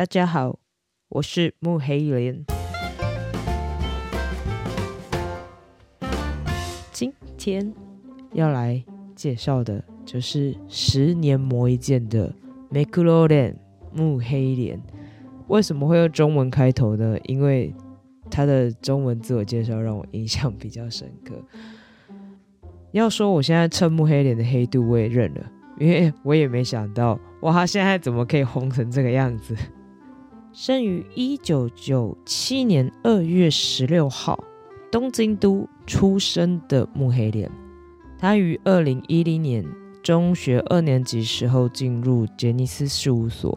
[0.00, 0.58] 大家好，
[1.10, 2.42] 我是木黑莲。
[6.90, 7.70] 今天
[8.32, 8.82] 要来
[9.14, 12.34] 介绍的就是十年磨一剑的
[12.70, 13.58] m c l o r a n
[13.92, 14.80] 木黑莲。
[15.48, 17.18] 为什么会用中文开头呢？
[17.24, 17.70] 因为
[18.30, 21.34] 他的中文自我介绍让我印象比较深刻。
[22.92, 29.54] 要说我现在趁木黑脸的黑度，我也认了，因为我也没想到，哇，他现在怎么可以红成这个样子？
[30.52, 34.42] 生于一九九七年二月十六号，
[34.90, 37.48] 东京都出生的木黑脸，
[38.18, 39.64] 他于二零一零年
[40.02, 43.56] 中学二年级时候进入杰尼斯事务所。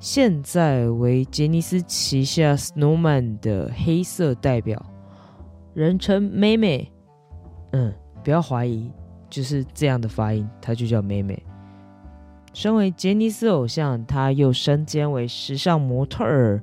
[0.00, 4.84] 现在为杰尼斯旗下 Snowman 的黑色代表，
[5.72, 6.90] 人称妹妹。
[7.70, 7.94] 嗯，
[8.24, 8.90] 不要怀疑，
[9.30, 11.40] 就是这样的发音，她就叫妹妹。
[12.54, 16.62] 身为杰尼斯偶像，他又身兼为时尚模特儿，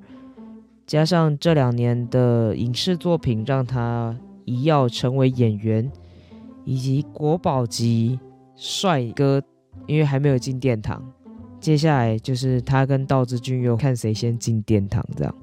[0.87, 5.91] 加上这两年的影视作品，让他一跃成为演员
[6.63, 8.17] 以及国宝级
[8.55, 9.43] 帅哥，
[9.85, 11.03] 因为还没有进殿堂。
[11.59, 15.35] 接下来就是他跟道之俊佑看谁先进殿堂，这样。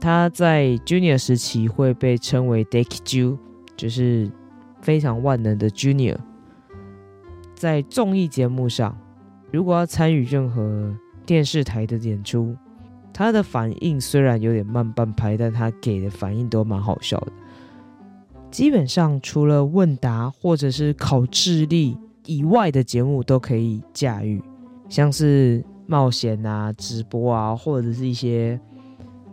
[0.00, 3.38] 他在 Junior 时期会被称为 Dekiju，
[3.76, 4.28] 就是
[4.82, 6.16] 非常万能的 Junior。
[7.54, 8.98] 在综艺节目上，
[9.50, 12.56] 如果要参与任何电视台的演出，
[13.12, 17.32] 他的反应虽然有点慢半拍，但他给的反应都蛮好笑的。
[18.50, 24.42] 基本上除了问答或者是考智力以外的节目都可以驾驭。
[24.88, 28.58] 像是冒险啊、直播啊，或者是一些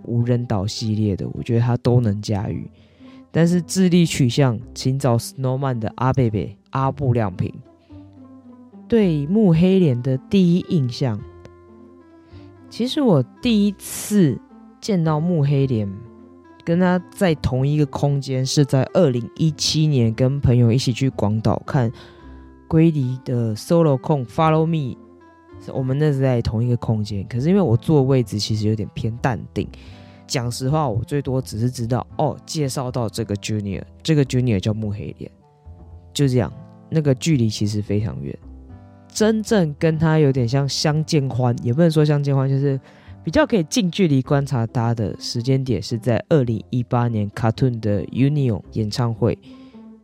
[0.03, 2.69] 无人岛系列的，我觉得他都能驾驭。
[3.31, 7.51] 但是智力取向，请找 Snowman 的阿贝贝阿布亮平。
[8.87, 11.19] 对木黑脸的第一印象，
[12.69, 14.39] 其实我第一次
[14.79, 15.91] 见到木黑脸，
[16.63, 21.91] 跟他在同一个空间，是在二零一七年跟朋友一起去广岛看
[22.67, 24.97] 龟梨的 Solo 控 Follow Me。
[25.73, 29.67] 我们那是在同一个空间，可是因为我坐位置其实有点偏淡定。
[30.27, 35.29] 讲实话，我最多只是知道哦，介绍到这个 Junior，这个 Junior 叫木黑脸，
[36.13, 36.51] 就这样。
[36.89, 38.37] 那个距离其实非常远，
[39.17, 42.79] 真正跟他有点像相见欢，也不能说相见欢，就是
[43.23, 49.35] 比较可以近距离观察他的时间点是在二零一八年 Cartoon 的 Union 演唱会。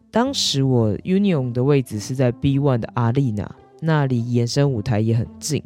[0.10, 3.48] 当时我 Union 的位置是在 B One 的阿丽娜。
[3.82, 5.62] 那离延伸舞台也很近，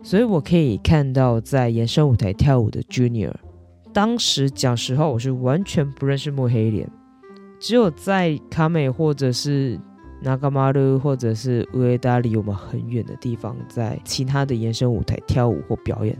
[0.00, 3.34] 所以我可以看到在延伸舞台跳舞的 Junior。
[3.92, 6.88] 当时讲实话，我是完全不认识墨黑脸，
[7.58, 9.80] 只有在卡美或者是
[10.24, 16.18] 那嘎马鲁或者是乌埃达离我们很远的地方，在其他的延伸舞台跳舞或表演。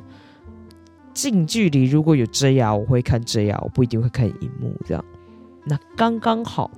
[1.14, 5.02] 近距离如果有 JR，我会看 JR，我不一定会看荧幕这样。
[5.64, 6.70] 那刚刚好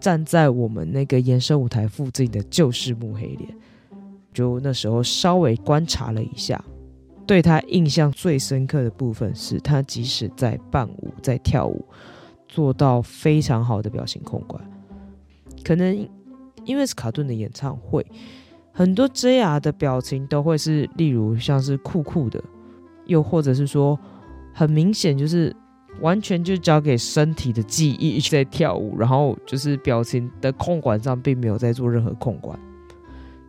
[0.00, 3.54] 站在我们那个延伸舞台附近的就是木黑脸。
[4.32, 6.64] 就那时候稍微观察了一下，
[7.26, 11.84] 对他印象最深刻的部分是他即使在伴舞、在跳舞，
[12.48, 14.64] 做到非常好的表情控管。
[15.62, 16.08] 可能
[16.64, 18.04] 因为是卡顿的演唱会，
[18.72, 22.42] 很多 JR 的表情都会是，例如像是酷酷的，
[23.06, 23.98] 又或者是说
[24.52, 25.54] 很明显就是
[26.00, 32.58] 完全就交给身体的记忆在跳舞，然后就是表情的控管上并没有在做任何控管。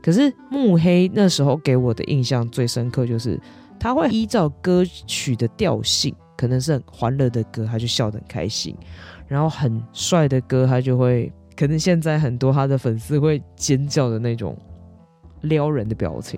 [0.02, 3.40] 可是慕黑那时候给我的印象最深刻，就是
[3.80, 8.76] 他会依照歌曲的调性，可能是很欢乐的歌，他就笑得很开心；
[9.28, 11.32] 然后很帅的歌，他就会
[11.64, 14.54] 可能现在很多他的粉丝会尖叫的那种
[15.44, 16.38] 撩人的表情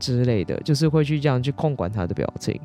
[0.00, 2.60] 之类的，就是会去这样去控管他的表情。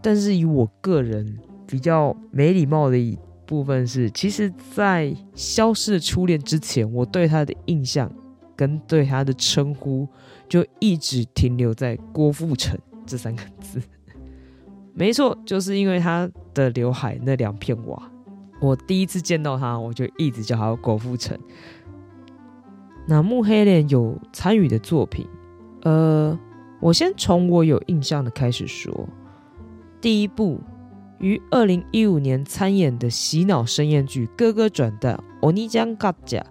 [0.00, 8.10] 但是以我个人比较没礼貌的一部分是，其实，在消失的初恋之前，我对他的印象。
[8.56, 10.08] 跟对他的称呼
[10.48, 12.74] 就一直停留在郭富城
[13.04, 13.78] 这三个字，
[14.94, 18.10] 没错，就是因为他的刘海那两片瓦，
[18.60, 21.38] 我第一次见到他，我就一直叫他郭富城。
[23.06, 25.26] 那木黑脸有参与的作品，
[25.82, 26.38] 呃，
[26.80, 29.08] 我先从我有印象的开始说，
[30.00, 30.60] 第一部
[31.20, 36.44] 于二零一五年参演的洗脑深艳剧《哥哥转蛋》，欧尼江嘎甲。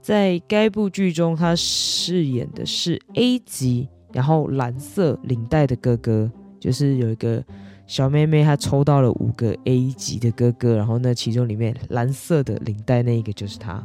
[0.00, 7.44] 在该部剧中，他饰演的是 A 级，然后蓝色领带的哥哥，就是有一个
[7.88, 13.82] 小妹妹，她抽到了五个 A 级的哥哥，然后呢其中里面蓝色的领带那一个就是他。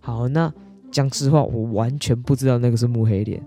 [0.00, 0.50] 好，那
[0.90, 3.40] 讲实话，我完全不知道那个是木黑脸，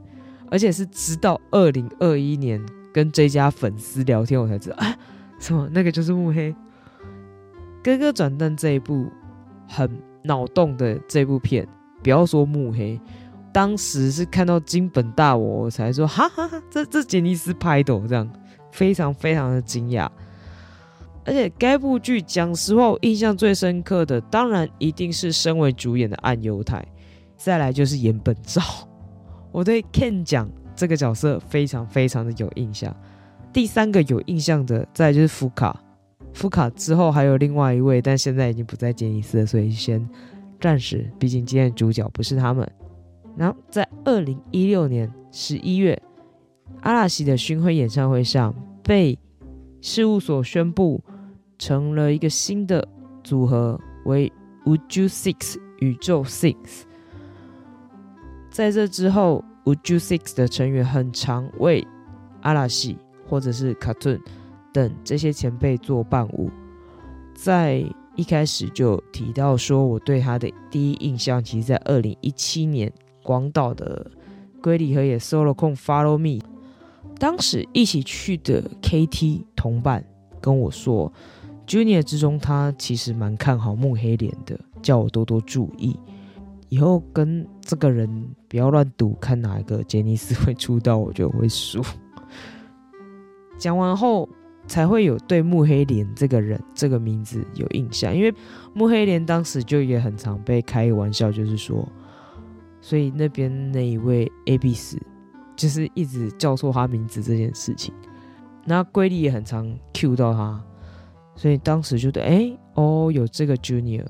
[0.51, 2.63] 而且是直到二零二一年
[2.93, 4.95] 跟这家粉丝聊天，我才知道啊，
[5.39, 6.55] 什么那个就是木黑。
[7.83, 9.07] 哥哥转蛋这一部
[9.67, 9.89] 很
[10.23, 11.67] 脑洞的这部片，
[12.03, 13.01] 不要说木黑，
[13.51, 18.31] 当时是看到金本大我，我才说哈哈哈，这这杰尼斯拍的，这样
[18.71, 20.09] 非常非常的惊讶。
[21.23, 26.83] 而且该部剧讲实话，我印象最深刻的，当然一定是身为主演的岸优太，
[27.37, 28.61] 再来就是岩本照。
[29.51, 32.95] 我对 Ken 讲这个角色非常非常的有印象。
[33.53, 35.79] 第三个有印象的，再就是福卡。
[36.33, 40.07] 福卡之后还有另外一位，但现在已经不在杰尼斯了，所以先
[40.59, 41.11] 暂时。
[41.19, 42.67] 毕竟今天的主角不是他们。
[43.37, 46.01] 然后在二零一六年十一月，
[46.81, 49.17] 阿拉西的巡回演唱会上，被
[49.81, 51.01] 事务所宣布。
[51.59, 52.87] 成了一个新的
[53.23, 54.33] 组合，为
[54.65, 56.55] Would You Six 宇宙 Six。
[58.49, 61.87] 在这之后，Would You Six 的成员很常为
[62.41, 62.97] 阿拉西
[63.29, 64.19] 或者是 Cartoon
[64.73, 66.49] 等这些前辈做伴舞。
[67.35, 67.85] 在
[68.15, 72.91] 一开始就提到说，我对他的第一印象，其实在二零一七年
[73.21, 74.09] 广岛的
[74.63, 76.43] 龟梨和也 solo 控 Follow Me，
[77.21, 80.03] 当时一起去的 KT 同伴
[80.41, 81.13] 跟我说。
[81.67, 85.95] Junior 之中，他其实蛮看好慕黑莲的，叫我多多注意，
[86.67, 91.79] 以后跟这个人不要乱赌，看哪一个杰尼斯会出道，我就会输。
[93.57, 94.27] 讲完后，
[94.67, 98.33] 才会有对慕黑莲这个人这个名字有印象，因为
[98.73, 101.87] 慕黑莲当时就也很常被开玩笑，就是说，
[102.81, 104.99] 所以那边那一位 A B 斯
[105.61, 107.93] 就是一直叫错他名字这件事情，
[108.65, 110.59] 那龟梨也很常 Q 到他。
[111.35, 114.03] 所以当时觉得，哎，哦，有这个 Junior，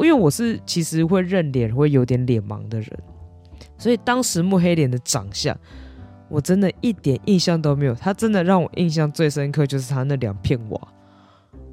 [0.00, 2.90] 因为我是其实会认脸，会有点脸盲的人，
[3.76, 5.56] 所以当时木黑脸的长相，
[6.28, 7.94] 我真的一点印象都没有。
[7.94, 10.88] 他真的让我印象最深刻就是他那两片瓦，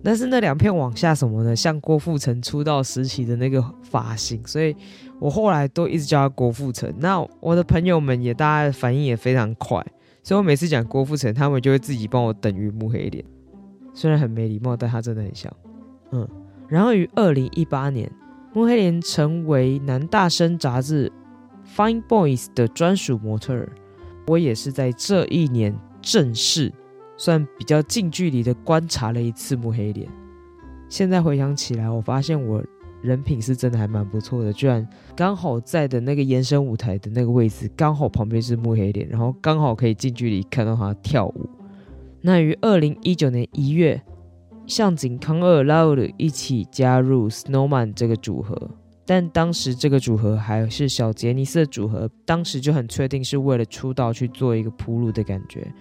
[0.04, 1.56] 但是那两片网下什么呢？
[1.56, 4.76] 像郭富城出道时期的那个发型，所以
[5.20, 6.94] 我后来都一直叫他郭富城。
[6.98, 9.86] 那我的朋友们也大家反应也非常快，
[10.22, 13.24] 所以我每次讲郭富城，他们就会自己帮我等于慕黑脸。
[13.94, 15.52] 虽然很没礼貌，但他真的很像。
[16.12, 16.28] 嗯，
[16.68, 18.12] 然后于二零一八年，
[18.54, 21.12] 慕黑莲成为男大生杂志
[21.78, 23.70] 《Fine Boys》的专属模特儿。
[24.28, 26.74] 我也是在这一年正式
[27.16, 30.10] 算比较近距离的观察了一次慕黑莲。
[30.90, 32.64] 现在回想起来，我发现我
[33.02, 41.50] 人品是真的还蛮不错的，居然刚好在的那个延伸舞台的那个位置，刚好旁边是木黑脸，然后刚好可以近距离看到他跳舞。
[42.22, 44.02] 那于二零一九年一月，
[44.66, 48.72] 向井康二、拉尔一起加入 Snowman 这个组合，
[49.06, 55.72] 但当时这个组合还是小杰尼斯的组合，当时就很确定是为了出道去做一个铺路的感觉，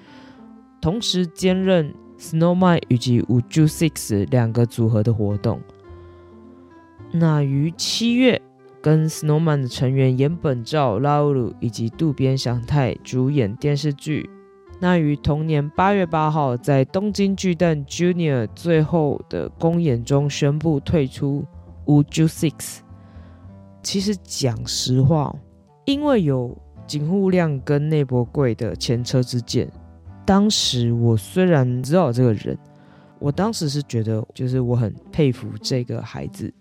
[0.82, 5.58] 同时兼任 Snowman 以及 Uju Six 两个组合的活动。
[7.16, 8.42] 那于七月，
[8.82, 14.28] 跟 Snowman 的成员岩本照、拉乌鲁以及渡边祥太主演电视剧。
[14.80, 21.44] 那于同年八月八号，在东京巨蛋 Junior 最后的公演中宣布退出
[21.86, 22.78] Uju Six。
[23.80, 25.32] 其实讲实话，
[25.84, 29.70] 因为有井户亮跟内博贵的前车之鉴，
[30.26, 32.58] 当时我虽然知道这个人，
[33.20, 36.52] 我当时是觉得就是我很佩服这个孩子，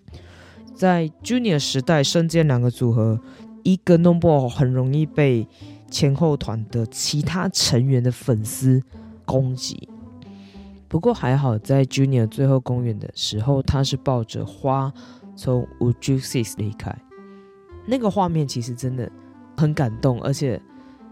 [0.74, 3.20] 在 Junior 时代身兼两个组合，
[3.64, 5.48] 一个弄不好很容易被。
[5.92, 8.82] 前后团的其他成员的粉丝
[9.26, 9.88] 攻击，
[10.88, 14.92] 不过还好，在 Junior 最后公演的时候，他是抱着花
[15.36, 16.92] 从 Uju Six 离开。
[17.86, 19.08] 那个画面其实真的
[19.56, 20.60] 很感动，而且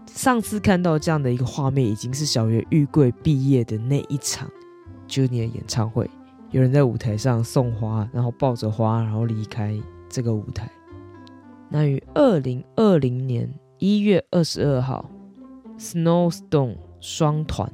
[0.06, 4.50] 上次看到这样的一个画面，已经是小月玉桂毕业的那一场
[5.06, 6.10] Junior 演唱会，
[6.52, 9.76] 有人在舞台上送花，然后抱着花，然后离开
[10.08, 10.70] 这个舞台。
[11.68, 13.52] 那于二零二零年。
[13.78, 15.10] 一月二十二号
[15.76, 17.68] ，Snowstorm 双团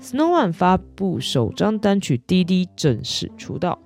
[0.00, 3.78] ，Snow One 发布首张单曲《滴滴》正式出道。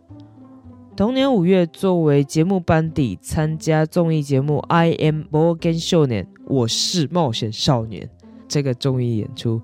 [0.96, 8.08] 同年五月，作为节目班底参加综艺节目《I Am Morgan 少年》，我是冒险少年
[8.46, 9.60] 这个综艺演出，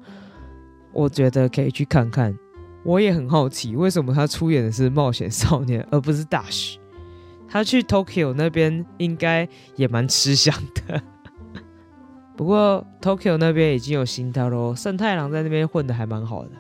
[0.93, 2.37] 我觉得可以去看看。
[2.85, 6.79] 我也很好奇，为什么他出演的是冒险少年， 而不是大许？
[7.49, 9.47] 他去 Tokyo 那边应该
[9.77, 11.03] 也蛮吃香的。
[12.37, 16.51] 不过 Tokyo 那边已经有新套喽，圣太郎在那边混的还蛮好的。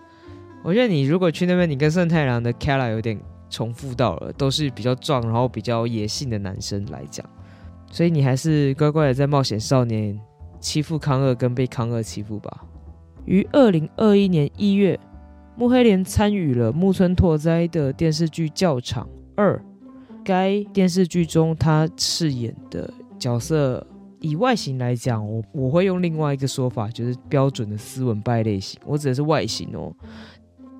[0.63, 3.19] 我觉得你如果去那边，你跟圣太郎的 Kara 有点
[3.51, 7.27] 重复到了，都是比较壮，然后比较野性的男生来讲，
[7.91, 10.17] 所以你还是乖乖的在冒险少年
[10.61, 12.65] 欺负康二跟被康二欺负吧。
[13.25, 15.01] 于二零二一年一月，
[15.57, 19.57] 木黑莲参与了木村拓哉的电视剧《教场二》。
[20.25, 23.85] 该电视剧中他饰演的角色，
[24.21, 28.81] 以外形来讲，我我会用另外一个说法，就是标准的斯文败类型。
[28.87, 29.93] 我指的是外形哦。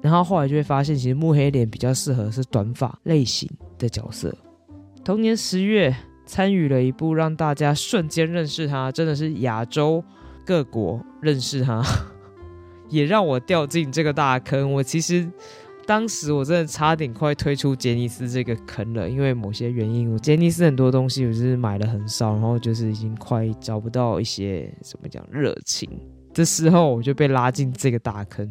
[0.01, 4.33] 然后后来就会发现，其实木黑莲比较适合是短发类型的角色。
[5.05, 5.93] 同年十月，
[6.25, 10.05] 参与了一部让大家瞬间认识他，真的是亚洲
[10.47, 11.83] 各国认识他，
[12.93, 14.73] 也让我掉进这个大坑。
[14.73, 15.29] 我其实
[15.87, 25.89] 当时我真的差点快推出杰尼斯这个坑了，因为某些原因，我杰尼斯很多东西我是买了很少，然后就是已经快找不到一些怎么讲热情。
[26.33, 28.51] 这时候我就被拉进这个大坑。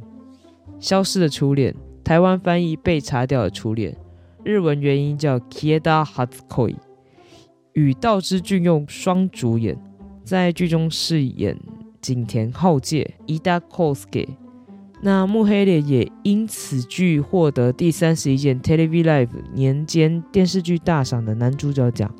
[0.80, 3.96] 消失的初恋，台湾翻译被擦掉的初恋，
[4.44, 6.76] 日文原因叫 Kieda h a t s k o i
[7.74, 9.78] 与道之俊用双主演，
[10.26, 11.58] 在剧中饰演
[12.02, 14.30] 景田浩介 Ida Kosuke。
[15.02, 22.14] 那木黑莲也因此剧获得第三十一届 t e l e v i s Live 年间电视剧大赏的男主角奖。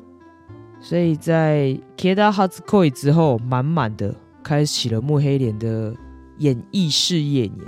[0.80, 5.94] 所以在 Kieda Hatsukoi 之后，满满的开启了木黑莲的
[6.38, 7.58] 演艺事业年。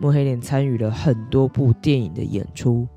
[0.00, 2.88] 木黑莲参与了很多部电影的演出，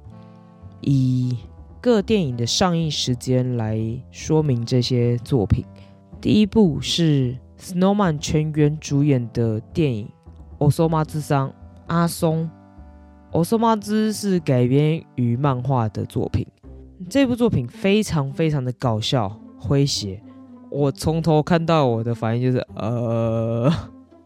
[0.81, 1.37] 以
[1.79, 5.63] 各电影的上映时间来说明这些作品。
[6.19, 10.05] 第一部是 Snowman 全员主演的电影
[10.60, 11.50] 《奥索马之桑》，
[11.88, 12.48] 阿松。
[13.31, 16.45] 奥索马之是改编于漫画的作品。
[17.10, 20.22] 这部作品非常非常的搞笑诙谐，
[20.69, 23.74] 我从头看到我的反应就是呃。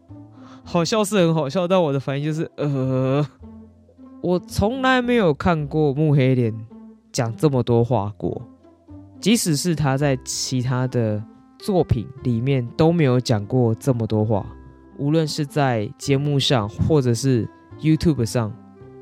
[0.62, 3.26] 好笑是很好笑，但我的反应就是呃，
[4.20, 6.54] 我从来没有看过木黑莲
[7.10, 8.42] 讲这么多话过，
[9.18, 11.24] 即使是他在其他的
[11.62, 14.46] 作品里面都没有讲过这么多话，
[14.96, 17.46] 无论是在节目上或者是
[17.80, 18.52] YouTube 上，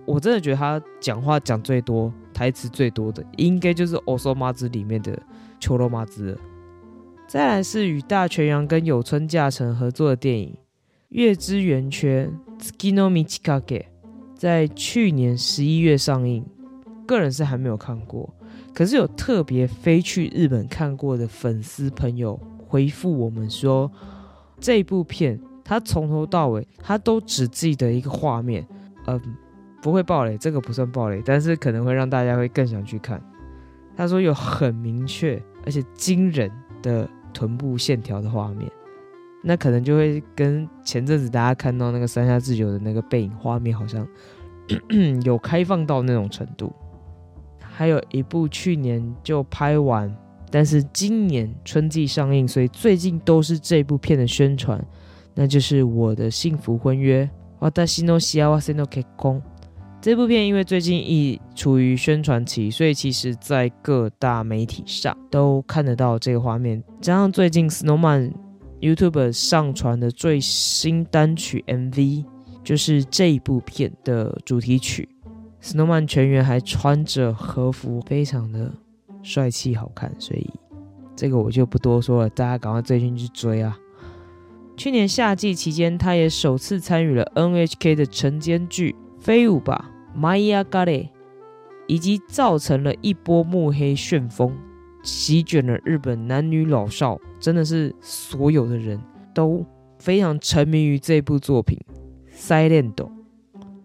[0.05, 5.17] 我真的觉得他讲话讲最多、台词最多的，应该就是《欧索马子》里面的
[5.61, 6.39] 秋罗马子了。
[7.29, 10.57] 再来是与大泉洋跟有村架纯合作的电影。
[11.11, 13.85] 月之圆缺 （Skino Michikage）
[14.35, 16.45] 在去年十一月上映，
[17.07, 18.35] 个人是还没有看过，
[18.75, 23.91] 可是有特别飞去日本看过的粉丝朋友回复我们说，
[24.61, 28.67] 这部片他从头到尾他都只记得一个画面，
[29.07, 29.21] 嗯，
[29.83, 33.23] 不会爆雷，这个不算爆雷，但是可能会让大家会更想去看。
[33.97, 36.51] 他说有很明确而且惊人
[36.83, 38.71] 的臀部线条的画面。
[39.41, 44.07] 那可能就会跟前阵子大家看到那个三下智久的那个背影画面，好像
[45.25, 46.73] 有开放到那种程度。
[47.79, 50.13] 还有一部去年就拍完，
[50.51, 54.85] 但是今年春季上映，所以最近都是这部片的宣传，
[55.33, 57.31] 那就是《我的幸福婚约》。
[60.01, 68.33] 这部片因为最近已处于宣传期，所以其实在各大媒体上都看得到这个画面，加上最近 Snowman。
[68.81, 72.25] YouTube 上传的最新单曲 MV
[72.63, 75.09] 就是这一部片的主题曲
[75.75, 78.73] ，Snowman 全员还穿着和服，非常的
[79.23, 80.49] 帅气好看，所以
[81.15, 83.79] 这个我就不多说了，大家赶快最近去追啊！
[84.77, 90.87] 去年夏季期间，他也首次参与了 NHK 的晨间剧《飞舞吧，Maya Gale》，
[91.89, 94.57] 以及造成了一波幕黑旋风。
[95.03, 99.01] 席卷了日本男女老少，真的是所有的人
[99.35, 99.65] 都
[99.99, 101.79] 非常沉迷于这部作品
[102.37, 102.69] 《si》。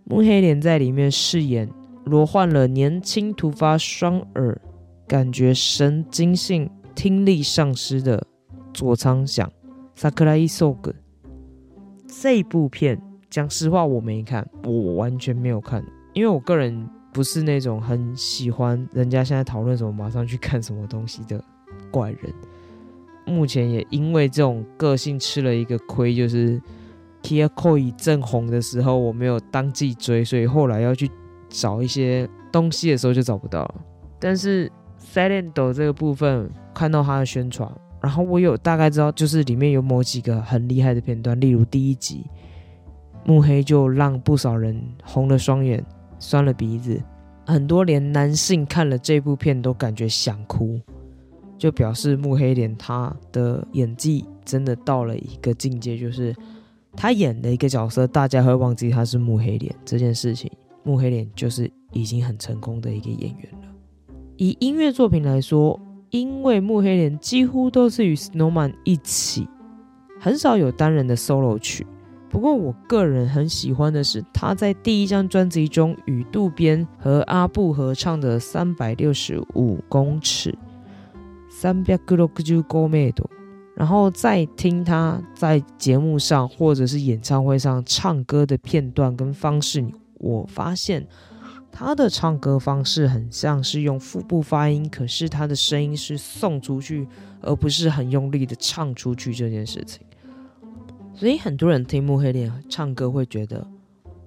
[0.06, 1.70] 木黑莲在里面饰演
[2.06, 4.60] 罹患了年轻突发双耳
[5.08, 8.26] 感觉神经性听力丧失的
[8.74, 9.52] 佐仓响
[9.98, 10.94] （Sakurai Sog）。
[12.08, 15.84] 这部片，讲实话我没看，我完全没有看，
[16.14, 16.90] 因为我个人。
[17.14, 21.40] 不是那种很喜欢人家现在讨论什么马上去看什么东西的
[21.92, 22.34] 怪人。
[23.28, 26.60] 目前也因为这种个性吃了一个亏，就是
[27.24, 31.10] Tia Koi 正红的时候我没有当季追，所以后来要去
[31.50, 33.76] 找一些东西的时候就找不到了。
[34.20, 37.68] 但是 Silent 这个部分看到他的宣传，
[38.02, 42.26] 然后我有大概知道，就是里面有某几个很厉害的片段，例如第一集
[43.26, 45.84] 木黑就让不少人红了双眼。
[46.20, 47.04] 酸了鼻子，
[47.46, 50.80] 很多连男性看了这部片都感觉想哭，
[51.58, 56.34] 就表示木黑莲他的演技真的到了一个境界，就是
[56.96, 60.52] 他演的一个角色，大家会忘记他是木黑莲这件事情。
[60.84, 63.68] 木黑莲就是已经很成功的一个演员了。
[64.38, 69.48] 以音乐作品来说，因为木黑莲几乎都是与 Snowman 一起，
[70.20, 71.86] 很少有单人的 solo 曲。
[72.30, 80.52] 不过我个人很喜欢的是他在第一张专辑中与渡边和阿布合唱的《三百六十五公尺》，
[81.50, 83.24] 三百六十五公尺。
[83.76, 89.84] 然后再听他在节目上或者是演唱会上唱歌的片段跟方式，
[90.20, 91.08] 我发现
[91.72, 97.08] 他的唱歌方式很像是用腹部发音，可是他的声音是送出去，
[97.42, 100.06] 而不是很用力的唱出去这件事情。
[101.16, 103.68] 所以很多人听木黑莲唱歌会觉得，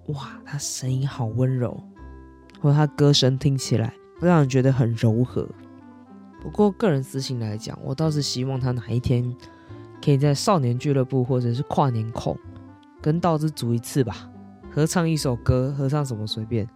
[0.08, 1.80] 哇，他声音好温柔，
[2.60, 5.48] 或者他歌声听起来会让人觉得很柔和。
[6.46, 9.34] 不过个人私心来讲，我倒是希望他哪一天
[10.04, 12.36] 可以在少年俱乐部或者是跨年控
[13.02, 14.30] 跟道之组一次吧，
[14.70, 16.68] 合唱一首歌，合唱什么随便。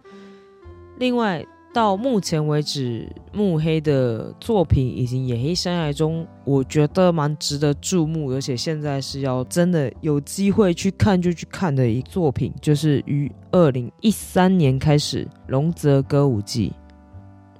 [0.97, 1.45] 另外。
[1.73, 16.71] 到目前为止，木黑的作品以及演艺生涯中，我觉得蛮值得注目，而且现在是要真的有机会去看就去看的一作品，就是于二零一三年开始《龙泽歌舞伎》。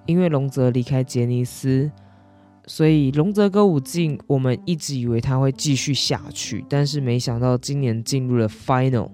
[0.05, 1.89] 因为龙泽离开杰尼斯，
[2.73, 9.11] 所以《龙泽歌舞伎》我们一直以为它会继续下去，但是没想到今年进入了 Final。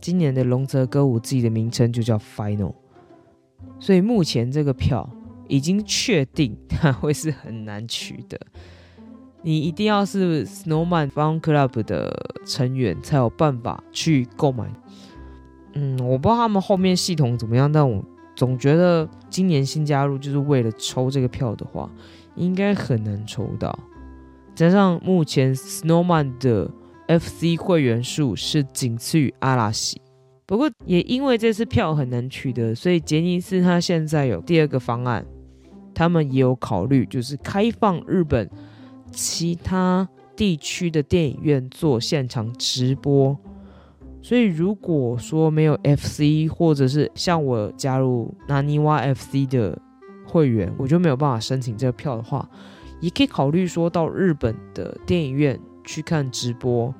[0.00, 2.74] 今年的《龙泽歌舞伎》的名称就叫 Final。
[3.78, 5.08] 所以目前这个票
[5.46, 8.36] 已经确定，它会是很难取的。
[9.42, 12.12] 你一定要是 Snowman Fun Club 的
[12.44, 14.68] 成员才有办法去购买。
[15.74, 21.88] 嗯，我不知道他们后面系统怎么样，但我总觉得今年新加入就是为了抽这个票的话，
[22.38, 23.76] 应该很难抽到。
[24.54, 26.70] 加上目前 Snowman 的
[27.06, 30.00] FC 会员数是仅次于阿拉西。
[30.46, 35.24] 不过也因为这次票很难取得，所以杰尼斯他现在有第二个方案，
[35.94, 38.48] 他们也有考虑，就是开放日本
[39.12, 43.36] 其他地区的电影院做现场直播。
[44.22, 49.78] 所以如果说没有 FC 或者是像我加入拿尼瓦 FC 的
[50.28, 52.48] 会员，我就没有办法申请这个票的话，
[53.00, 56.94] 也可以考虑说到日本的电影院去看直播。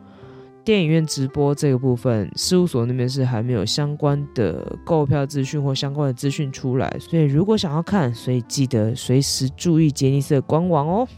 [0.64, 11.08] 电影院直播这个部分，事务所那边是还没有相关的购票资讯或相关的资讯出来，所以如果想要看，所以记得随时注意杰尼斯的官网哦。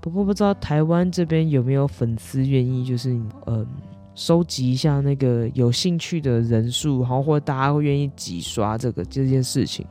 [0.00, 3.10] 不过不知道台湾这边有没有粉丝愿意，就是
[3.46, 3.66] 嗯，
[4.14, 9.84] 收集一下那个有兴趣的人数，然后或者大家会愿意挤刷这个这件事情，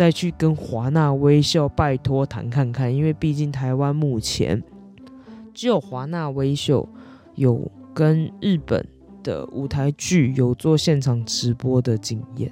[0.00, 4.62] 再去跟华纳微笑拜托谈看看，因为毕竟台湾目前
[5.52, 6.88] 只有华纳微秀
[7.34, 7.70] 有。
[7.92, 8.86] 跟日本
[9.22, 12.50] 的舞台剧有做现场直播的经验。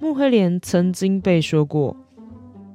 [0.00, 1.94] 木黑莲曾经被说过，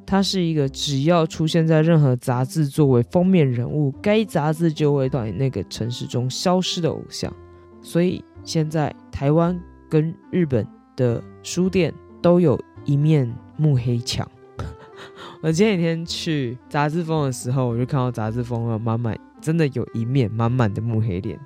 [0.06, 7.34] 他是一个只要出现在任何杂志作为封面人物，该杂志就会在那个城市中消失的偶像。
[7.82, 9.60] 所以现在台湾
[9.90, 14.28] 跟日本的书店都有一面木黑墙。
[15.44, 19.16] 我前几天去杂志封的时候，我就看到杂志封了满满。
[19.40, 21.40] 真的有一面满满的木黑脸，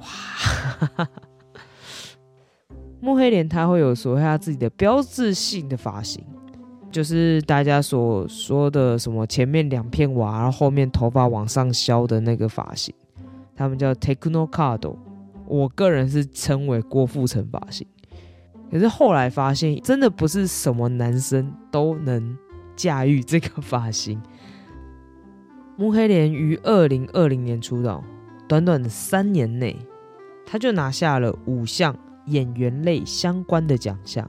[0.00, 1.08] 哇！
[3.00, 6.24] 木黑脸他会有所谓他自己的标志性的发型，
[6.90, 12.94] 就是大家所说的什么前面两片瓦，然后后面头发往上削的那个发型，
[13.54, 14.96] 他们叫 techno card。
[15.46, 17.86] 我个人是称为郭富城发型，
[18.72, 22.36] 可是后来发现真的不是什么男生都能
[22.74, 24.18] 驾驭这个发型。
[25.76, 28.02] 木黑莲于二零二零年出道，
[28.48, 29.76] 短短的三年内，
[30.46, 31.94] 他就拿下了五项
[32.26, 34.28] 演员类相关的奖项。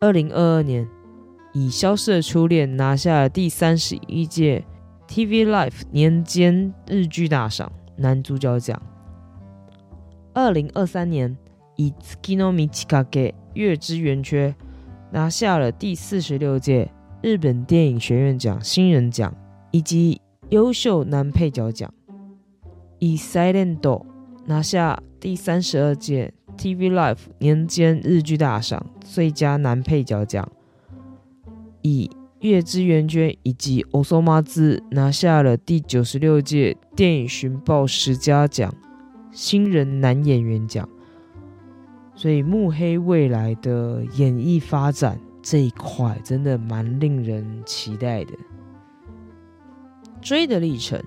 [0.00, 0.88] 二零二二年，
[1.52, 4.64] 以《消失的初恋》拿下了第三十一届
[5.06, 8.80] TV Life 年间日剧大赏男主角奖。
[10.32, 11.36] 二零二三年，
[11.80, 11.90] 以
[12.22, 13.02] 《篠之木一佳》
[13.54, 14.54] 月之圆缺
[15.10, 19.34] 拿下了第四十六届日本电影学院奖新人奖，
[19.70, 20.20] 以及。
[20.50, 21.94] 优秀男配角奖，
[22.98, 23.78] 以《Silent》
[24.46, 30.50] 拿下第三十二届 TV Life 年间日剧大赏最佳男配角奖，
[31.82, 34.44] 以《月之圆缺》以及《o s o m a
[34.90, 38.74] 拿下了第九十六届电影寻报十佳奖
[39.30, 40.88] 新人男演员奖。
[42.20, 48.34] 所以木黑未来的演艺发展这一块，真的蛮令人期待的。
[50.20, 51.02] 追的历程，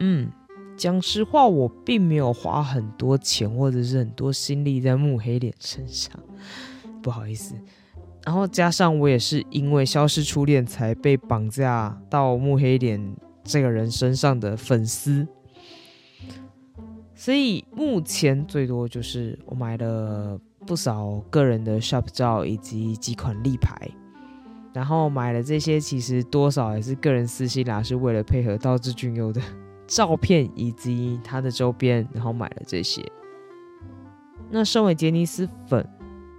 [0.00, 0.30] 嗯，
[0.74, 6.18] 讲实话，我并没有花很多钱或者是很多心力在木黑脸身上，
[7.02, 7.54] 不好意思。
[8.24, 15.28] 然后加上我也是因为消失初恋才被绑架到木黑脸这个人身上的粉丝，
[17.14, 23.88] 所以目前最多就是我买了不少个人的 shop 照以及几款立牌，
[24.72, 29.40] 然后买了这些其实多少也是个人私心啦，是为了配合道之俊佑的
[29.86, 33.04] 照片以及他的周边，然后买了这些。
[34.50, 35.88] 那身为杰尼斯粉，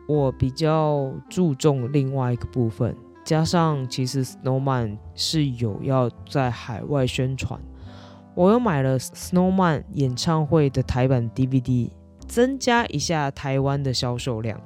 [0.07, 7.59] 我比较注重另外一个部分，加上其实 Snowman 是有要在海外宣传，
[8.35, 11.89] 我又买了 Snowman 演唱会的台版 DVD，
[12.27, 14.59] 增加一下台湾的销售量，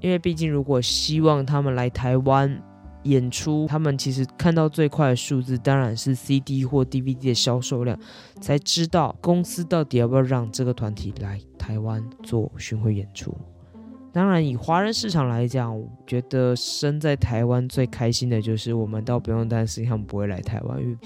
[0.00, 2.62] 因为毕竟如果希望他们来台湾
[3.02, 7.98] 演出，他们其实看到最快的数字当然是 CD 或 DVD 的销售量，
[8.40, 13.36] 才知道公司到底要不要让这个团体来台湾做巡回演出。
[14.12, 20.96] 当然，以华人市场来讲，觉得身在台湾最开心的就是我们倒不用担心他们不会来台湾，因为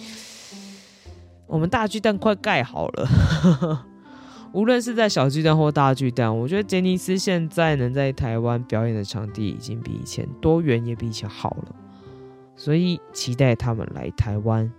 [1.50, 3.86] 我们大巨蛋快盖好了。
[4.54, 11.74] 无论是在小巨蛋或大巨蛋，我觉得杰尼斯现在能在台湾表演的场地已经比以前多元，也比以前好了。
[12.56, 14.70] 所以期待他们来台湾。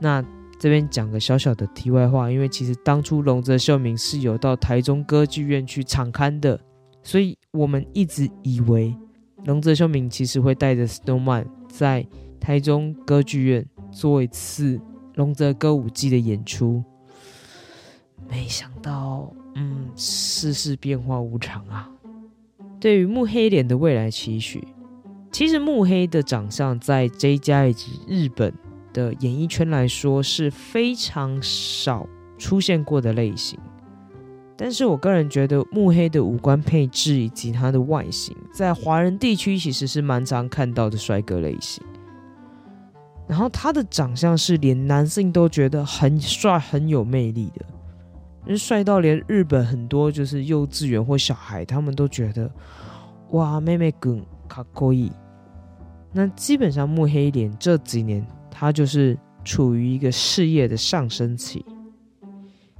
[0.00, 0.24] 那
[0.58, 6.58] 这边讲个小小的题外话，因为其实当初龙泽秀明是有到台中歌剧院去场刊的。
[7.04, 8.96] 所以我们一直以为
[9.44, 12.06] 龙泽秀明其实会带着 Snowman 在
[12.38, 14.80] 台中歌剧院做一次
[15.14, 16.82] 龙泽歌舞伎的演出，
[18.28, 21.88] 没想到，嗯，世事变化无常啊。
[22.80, 24.66] 对于木黑脸的未来期许，
[25.30, 28.52] 其实木黑的长相在 J 家以及日本
[28.92, 33.58] 的演艺圈来说是非常少出现过的类型。
[34.56, 41.82] 但是我个人觉得木黑的五官配置以及他的外形，在华人地区其实是蛮常看到的帅哥类型。
[43.32, 52.52] 然后他的长相是连男性都觉得很帅、很有魅力的，帅到连日本很多就是幼稚园或小孩，他们都觉得
[53.30, 55.10] 哇，妹妹梗卡可以。
[56.12, 61.64] 那基本上木黑脸这几年，他就是处于一个事业的上升期。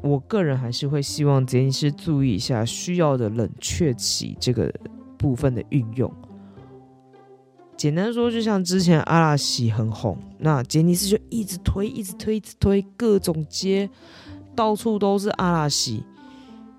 [0.02, 4.70] 我个人还是会希望杰尼斯注意一下需要的冷却期这个
[5.16, 6.12] 部分的运用。
[7.82, 13.90] 简单说，就像之前阿拉西很红，那杰尼斯就一直推，一直推，一直推，各种接，
[14.54, 16.04] 到处都是阿拉西。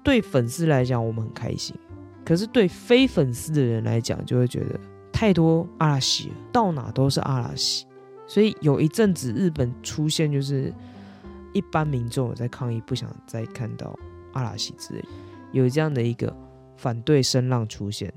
[0.01, 1.75] 对粉丝来讲，我们很开心；
[2.23, 4.79] 可是对非粉丝的人来讲，就会觉得
[5.11, 7.85] 太多阿拉西了，到哪都是阿拉西。
[8.25, 10.73] 所以有一阵子日本出现就是。
[11.51, 13.93] 一般民众有在抗议，不想再看到
[14.31, 15.05] 阿拉西之类，
[15.51, 16.35] 有这样的一个
[16.77, 18.11] 反对声浪出现。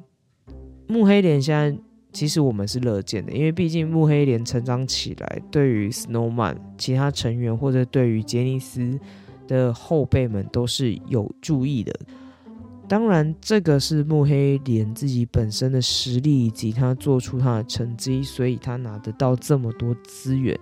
[0.87, 1.79] 木黑莲现在
[2.17, 8.99] 其实我们是乐见的，因为毕竟木黑莲成长起来，对于 Snowman 其他成员或者对于杰尼斯
[9.47, 11.95] 的后辈们都是有注意的。
[12.89, 20.59] 当然，这个是木黑莲自己本身的实力以及他做出他的成绩，所以他拿得到这么多资源。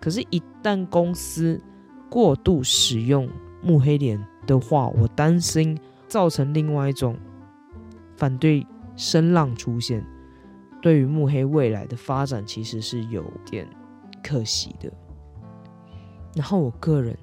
[0.00, 1.60] 可是，一旦公司
[2.08, 3.28] 过度使用
[3.64, 7.16] 木黑莲的话，我担心造成另外一种
[8.16, 8.64] 反对
[8.94, 10.06] 声浪出现，
[10.81, 13.67] 对于木黑未来的发展其实是有点
[14.23, 14.91] 可惜的。
[16.35, 17.17] 然后我个人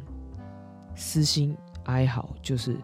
[0.94, 2.76] 私心哀嚎，就是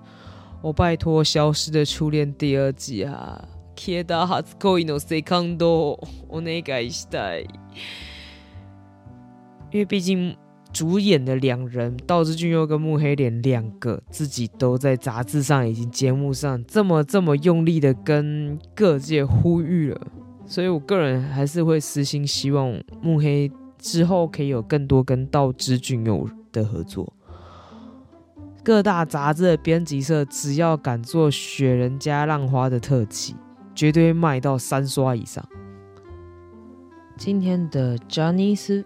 [0.63, 3.45] 我拜托《消失的初恋》第二季啊，
[3.77, 7.47] 消えた初恋のセカンドお願いしたい，
[9.71, 10.37] 因为毕竟。
[10.73, 20.07] 主演的两人道之俊佑跟木黑莲两个自己都在杂志上以及节目上这么这么用力的跟各界呼吁了，
[20.52, 27.14] 所以我个人还是会私心希望慕黑之后可以有更多跟道之俊佑的合作。
[28.62, 33.34] 各大杂志的编辑社只要敢做雪人加浪花的特辑，
[33.74, 35.42] 绝对卖到三刷以上。
[37.16, 38.84] 今天的 Johnny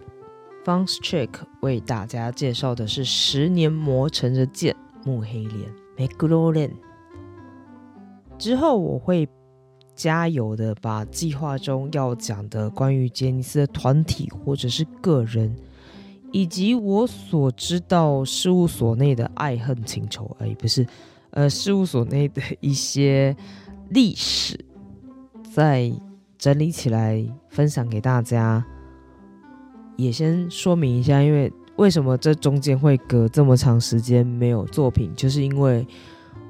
[0.64, 1.30] Fun's Check
[1.62, 6.70] 为大家介绍的是十年磨成的剑木黑莲 Meguro
[8.38, 9.28] 之后我会
[9.96, 15.56] 加油的把计划中要讲的关于杰尼斯的团体或者是个人，
[16.30, 20.86] 以及我所知道事务所内的爱恨情仇，哎，不是，
[21.30, 23.34] 呃，事务所内的一些
[23.88, 24.62] 历史，
[25.54, 25.90] 再
[26.36, 28.64] 整理起来分享给大家。
[29.96, 35.86] 也先说明一下，因为为什么这中间会隔这么长时间没有作品，就是因为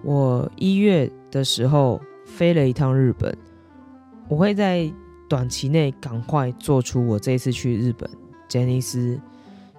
[0.02, 2.00] 我一月的时候
[2.37, 3.35] 飞了一趟日本，
[4.29, 4.92] 我会在
[5.27, 8.07] 短期内赶快做出我这次去日本
[8.46, 9.18] 杰尼斯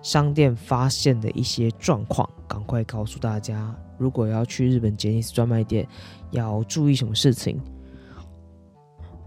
[0.02, 3.76] 商店发现的一些状况，赶快告诉大家。
[4.00, 5.88] 如果要去日本杰尼斯专卖店，
[6.32, 7.60] 要注意什么事情？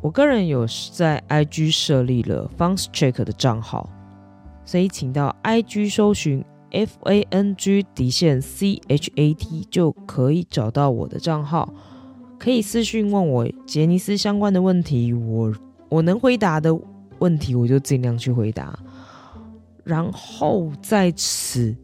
[0.01, 3.89] 我个人有在 IG 设立了 Fans Check 的账号，
[4.65, 11.73] 所以请到 IG 搜寻 F A N G 底线 C H A T 就可以找到我的账号，
[12.41, 15.55] 可以私讯问我杰尼斯相关的问题，我
[15.89, 16.77] 我能回答的
[17.21, 18.77] 问题我就尽量去回答。
[19.85, 21.77] 然后在此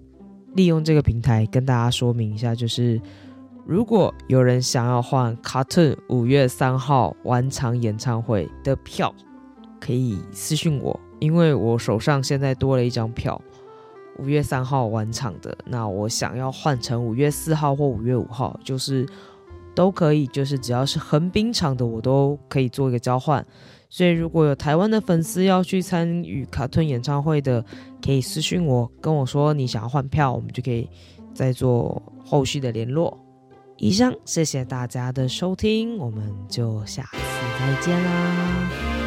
[0.55, 3.01] 利用这个平台跟大家说明一下，就是。
[3.69, 9.13] 如果有人想要换 Cartoon 五月三号晚场演唱会的票，
[9.81, 13.43] 可以私信我，因为我手上现在多了一张票，
[14.21, 15.59] 五月三号晚场的。
[15.65, 19.05] 那我想要换成五月四号或五月五号，就是
[19.77, 23.45] 都可以，就是只要是横滨场的，我都可以做一个交换。
[23.91, 27.65] 所以如果有台湾的粉丝要去参与卡顿演唱会的，
[28.05, 30.89] 可以私信我，跟我说你想要换票，我们就可以
[31.35, 33.17] 再做后续的联络。
[33.77, 37.19] 以上，谢谢大家的收听，我们就下次
[37.61, 39.06] 再见啦。